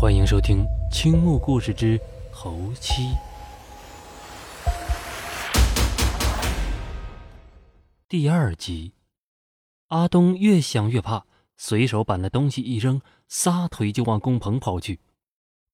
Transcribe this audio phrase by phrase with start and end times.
[0.00, 2.00] 欢迎收听《青木故事之
[2.32, 3.02] 猴妻》
[8.08, 8.94] 第二集。
[9.88, 11.26] 阿东越想越怕，
[11.58, 15.00] 随手把那东西一扔，撒腿就往工棚跑去。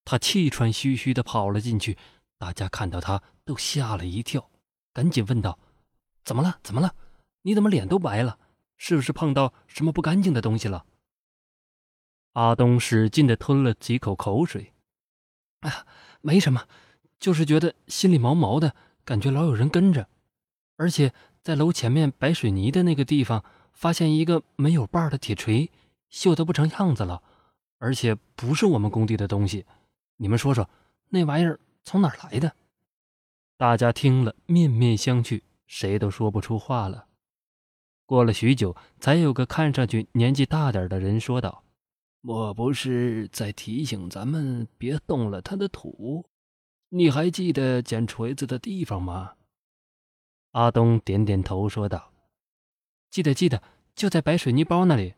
[0.05, 1.97] 他气喘吁吁的跑了进去，
[2.37, 4.51] 大家看到他都吓了一跳，
[4.93, 5.57] 赶紧问道
[6.27, 6.59] ：“怎么了？
[6.65, 6.93] 怎么了？
[7.43, 8.41] 你怎么脸都白了？
[8.77, 10.85] 是不是碰到什么不干净的东西了？”
[12.37, 14.75] 阿东使劲的吞了几口口水
[15.61, 15.87] ，“哎呀，
[16.21, 16.67] 没什么，
[17.19, 20.07] 就是觉得心里毛毛的，感觉老有人跟着，
[20.77, 23.43] 而且在楼前面摆水泥的那个地方，
[23.73, 25.71] 发现一个没有把的铁锤，
[26.13, 27.23] 锈得不成样子了，
[27.79, 29.65] 而且不是我们工地的东西。
[30.19, 30.69] 你们说说，
[31.09, 32.55] 那玩意儿从哪儿来的？”
[33.57, 37.07] 大家听了面面相觑，谁都说不出话了。
[38.05, 41.63] 过了许久，才有个看上去年纪大点的人说道。
[42.27, 46.27] 莫不是在提醒咱们别动了他的土？
[46.89, 49.37] 你还记得捡锤子的地方吗？
[50.51, 52.13] 阿东点点头说道
[53.11, 53.63] ：“记得，记得，
[53.95, 55.15] 就在白水泥包那里。”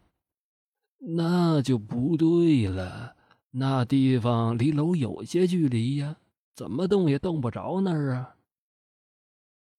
[1.16, 3.16] 那就不对了，
[3.52, 6.16] 那地方离楼有些距离呀，
[6.54, 8.36] 怎么动也动不着那儿啊。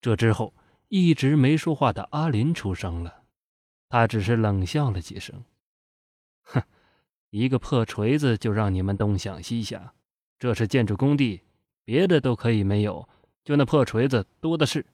[0.00, 0.52] 这之后，
[0.88, 3.22] 一直没说话的阿林出声了，
[3.88, 5.44] 他只是冷笑了几声，
[6.42, 6.60] 哼。
[7.30, 9.94] 一个破锤子就让你们东想西想，
[10.38, 11.40] 这是建筑工地，
[11.84, 13.08] 别的都可以没有，
[13.44, 14.84] 就那破锤子多的是。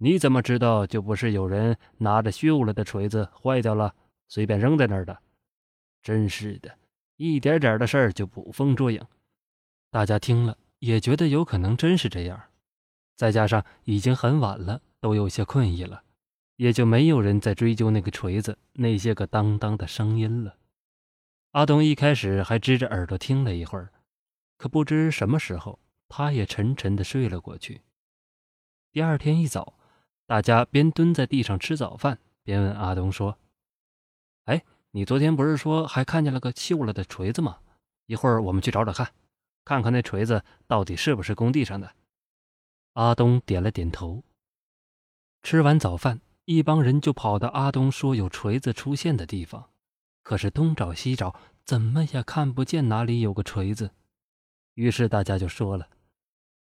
[0.00, 3.94] 你怎么知道就不是有人拿着锈了的锤子坏掉了，
[4.28, 5.18] 随便扔在那儿的？
[6.02, 6.72] 真是的，
[7.16, 9.04] 一点点的事儿就捕风捉影。
[9.90, 12.40] 大家听了也觉得有可能真是这样，
[13.16, 16.02] 再加上已经很晚了，都有些困意了，
[16.56, 20.54] 也就没有人再追究那个锤子那些个当当的声音了。
[21.52, 23.90] 阿东一开始还支着耳朵听了一会儿，
[24.58, 27.80] 可不知什么时候，他也沉沉的睡了过去。
[28.92, 29.78] 第二天一早，
[30.26, 33.38] 大家边蹲在地上吃早饭，边问阿东说
[34.44, 37.58] ：“哎，你昨天不是说还看见了个锈了的锤子吗？
[38.06, 39.12] 一会儿我们去找找看，
[39.64, 41.94] 看看那锤子到底是不是工地上的。”
[42.92, 44.22] 阿东点了点头。
[45.42, 49.70] 吃完早饭，一帮人就跑到阿东说有锤子出现的地方。
[50.28, 51.34] 可是东找西找，
[51.64, 53.92] 怎么也看不见哪里有个锤子。
[54.74, 55.88] 于是大家就说了：“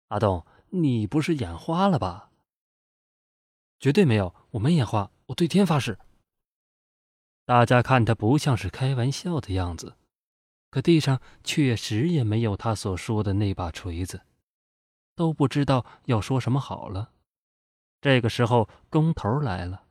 [0.06, 2.30] 阿东，你不是眼花了吧
[3.80, 5.98] ？”“绝对没有，我没眼花，我对天发誓。”
[7.44, 9.96] 大家看他不像是开玩笑的样子，
[10.70, 14.20] 可地上确实也没有他所说的那把锤子，
[15.16, 17.10] 都不知道要说什么好了。
[18.00, 19.86] 这个时候，工头来了，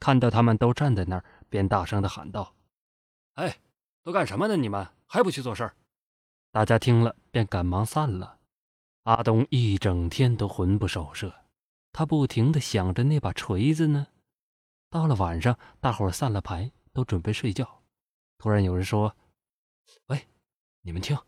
[0.00, 2.53] 看到他们都站在那儿，便大声的喊道。
[3.34, 3.58] 哎，
[4.02, 4.56] 都干什么呢？
[4.56, 5.74] 你们还不去做事儿？
[6.52, 8.38] 大家听了便赶忙散了。
[9.02, 11.34] 阿东一整天都魂不守舍，
[11.92, 14.06] 他不停的想着那把锤子呢。
[14.88, 17.82] 到了晚上，大伙散了牌，都准备睡觉。
[18.38, 19.16] 突然有人说
[20.06, 20.28] ：“喂，
[20.82, 21.18] 你们听，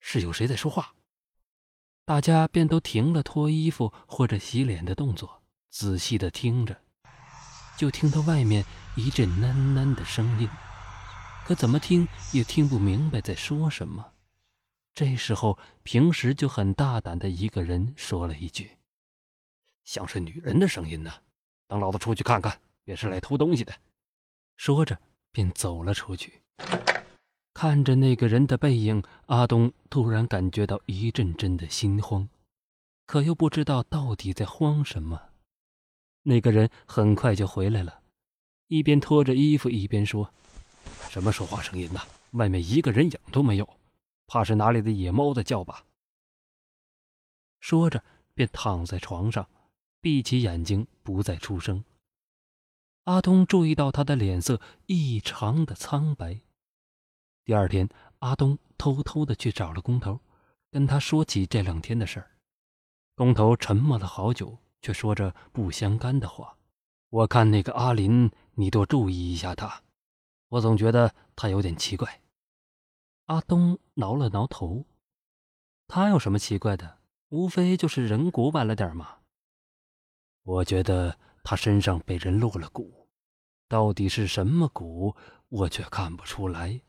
[0.00, 0.94] 是有谁在说话？”
[2.06, 6.80] 大家便都停了脱衣服或者洗脸的动作，仔细的听着，
[7.76, 8.64] 就听到外面
[8.96, 10.48] 一阵喃喃的声音。
[11.44, 14.12] 可怎么听也听不明白在说什么。
[14.94, 18.76] 这时候，平时就很大胆的一个人说了一句
[19.84, 21.12] ：“像是女人的声音呢。”
[21.66, 23.72] 等老子出去看看，别是来偷东西的。
[24.56, 24.98] 说着，
[25.32, 26.42] 便走了出去。
[27.54, 32.28] 看着那个人的背影，阿东突然感觉到一阵阵的心慌，
[33.06, 35.30] 可又不知道到底在慌什么。
[36.22, 38.02] 那个人很快就回来了，
[38.68, 40.32] 一边脱着衣服，一边说。
[41.10, 42.00] 什么说话声音呢？
[42.32, 43.68] 外面一个人影都没有，
[44.26, 45.84] 怕是哪里的野猫在叫吧。
[47.60, 48.02] 说着，
[48.34, 49.46] 便躺在床上，
[50.00, 51.84] 闭起眼睛，不再出声。
[53.04, 56.40] 阿东注意到他的脸色异常的苍白。
[57.44, 57.88] 第二天，
[58.20, 60.20] 阿东偷偷的去找了工头，
[60.70, 62.30] 跟他说起这两天的事儿。
[63.14, 66.56] 工头沉默了好久，却说着不相干的话
[67.10, 69.82] ：“我看那个阿林，你多注意一下他。”
[70.52, 72.20] 我总觉得他有点奇怪。
[73.24, 74.84] 阿东挠了挠头，
[75.88, 76.98] 他有什么奇怪的？
[77.30, 79.20] 无非就是人骨晚了点嘛。
[80.42, 82.86] 我觉得他身上被人落了蛊，
[83.66, 85.16] 到底是什么蛊，
[85.48, 86.82] 我却看不出来。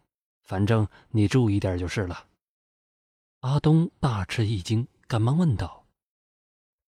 [0.44, 2.28] 反正你注意点就是了。
[3.40, 5.86] 阿东大吃一惊，赶忙问道：“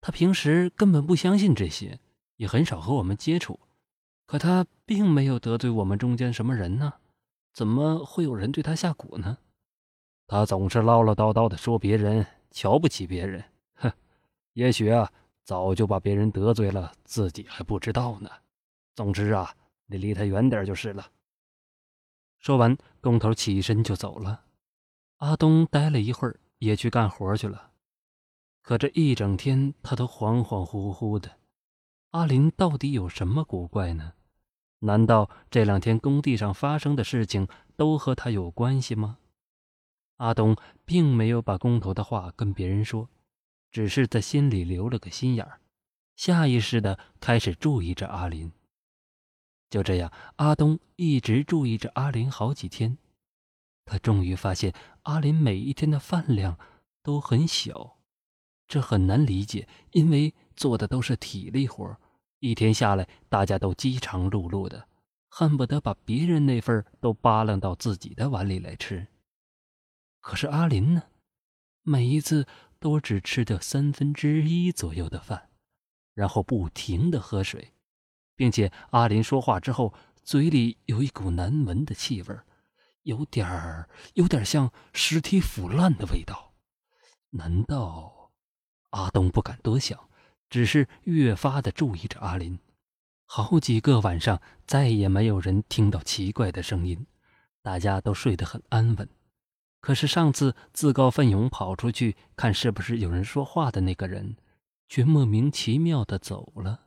[0.01, 2.01] 他平时根本不相信这些，
[2.35, 3.57] 也很少和我们接触。”
[4.25, 6.93] 可他并没有得罪我们中间什么人呢，
[7.53, 9.37] 怎么会有人对他下蛊呢？
[10.27, 13.43] 他总是唠唠叨叨的说别人瞧不起别人，
[13.75, 13.91] 哼，
[14.53, 15.11] 也许啊，
[15.43, 18.29] 早就把别人得罪了，自己还不知道呢。
[18.95, 19.55] 总之啊，
[19.85, 21.11] 你离他远点就是了。
[22.39, 24.45] 说完，工头起身就走了。
[25.17, 27.71] 阿东待了一会儿，也去干活去了。
[28.63, 31.31] 可这一整天，他都恍恍惚惚的。
[32.15, 34.13] 阿林到底有什么古怪呢？
[34.79, 37.45] 难道这两天工地上发生的事情
[37.75, 39.17] 都和他有关系吗？
[40.15, 43.09] 阿东并没有把工头的话跟别人说，
[43.69, 45.59] 只是在心里留了个心眼儿，
[46.15, 48.49] 下意识的开始注意着阿林。
[49.69, 52.97] 就这样，阿东一直注意着阿林好几天。
[53.83, 56.57] 他终于发现，阿林每一天的饭量
[57.03, 57.97] 都很小，
[58.69, 61.99] 这很难理解，因为做的都是体力活，
[62.45, 64.87] 一天下来大家都饥肠辘辘的，
[65.29, 69.07] 恨不得把别人那份都扒拉到自己的碗里来吃。
[70.21, 71.01] 可是阿林呢，
[71.81, 72.45] 每一次
[72.79, 75.49] 都只吃掉三分之一左右的饭，
[76.13, 77.73] 然后不停的喝水。
[78.35, 79.91] 并且阿林说话之后，
[80.21, 82.39] 嘴里有一股难闻的气味，
[83.01, 86.53] 有点儿，有点像尸体腐烂的味道。
[87.31, 88.31] 难道？
[88.91, 90.09] 阿东不敢多想，
[90.55, 92.57] 只是越发的注意着阿林。
[93.25, 97.05] 好几个晚上，再也没有人听到奇怪的声音，
[97.61, 99.09] 大家都睡得很安稳。
[99.81, 104.37] 可是上次自告奋勇跑出去看是不是有人说话的那个人，
[104.87, 106.85] 却莫名其妙的走了。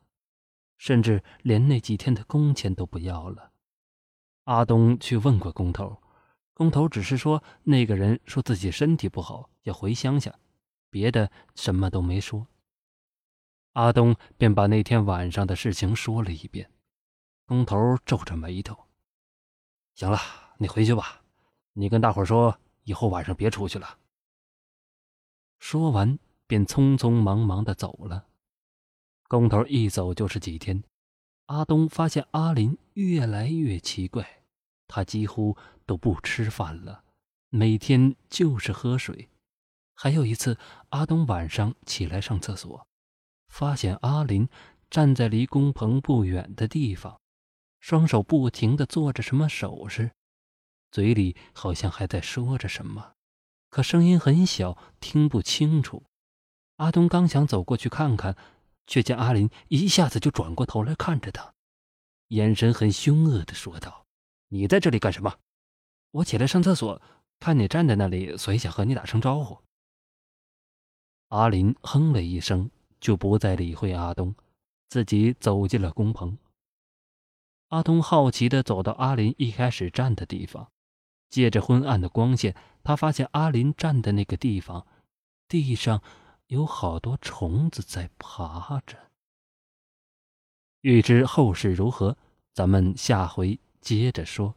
[0.79, 3.51] 甚至连那几天的工钱都不要了。
[4.45, 6.03] 阿东去问过工头，
[6.55, 10.35] 工头只是说那个人说自己身体不好，要回乡下，
[10.89, 12.47] 别的什么都没说。
[13.79, 16.69] 阿东便把那天晚上的事情说了一遍。
[17.47, 18.77] 工头皱着眉头
[19.95, 20.19] ：“行了，
[20.59, 21.23] 你回去吧，
[21.75, 23.99] 你跟大伙说，以后晚上别出去了。”
[25.61, 28.27] 说完，便匆匆忙忙的走了。
[29.29, 30.83] 工头一走就是几天，
[31.47, 34.43] 阿东发现阿林越来越奇怪，
[34.89, 37.05] 他几乎都不吃饭了，
[37.51, 39.29] 每天就是喝水。
[39.95, 40.59] 还有一次，
[40.89, 42.85] 阿东晚上起来上厕所，
[43.49, 44.49] 发现阿林
[44.91, 47.21] 站在离工棚不远的地方，
[47.81, 50.13] 双手不停地做着什么手势，
[50.91, 53.15] 嘴里好像还在说着什么，
[53.71, 56.05] 可声音很小，听不清楚。
[56.77, 58.37] 阿东刚想走过去看看。
[58.91, 61.53] 却见阿林一下子就转过头来看着他，
[62.29, 64.07] 眼神很凶恶的说道
[64.49, 65.41] ：“你在这里干什么？”
[66.11, 67.03] 我起来上厕所，
[67.39, 69.59] 看你站在那里，所以想和你打声招呼。
[71.29, 74.35] 阿林哼了一声，就不再理会阿东，
[74.89, 76.39] 自己走进了工棚。
[77.69, 80.71] 阿东好奇的走到阿林一开始站的地方，
[81.29, 84.87] 借着昏暗的光线，他发现阿林站的那个地方，
[85.49, 86.03] 地上。
[86.49, 89.11] 有好多虫子在爬着。
[90.81, 92.17] 欲知后事如何，
[92.55, 94.55] 咱们下回接着说。